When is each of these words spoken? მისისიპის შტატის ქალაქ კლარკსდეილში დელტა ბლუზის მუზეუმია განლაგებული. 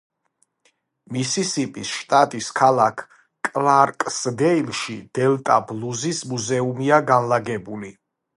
მისისიპის 1.17 1.91
შტატის 1.97 2.47
ქალაქ 2.59 3.03
კლარკსდეილში 3.49 4.97
დელტა 5.21 5.59
ბლუზის 5.69 6.25
მუზეუმია 6.33 7.01
განლაგებული. 7.15 7.95